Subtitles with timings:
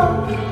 [0.00, 0.49] Anchor,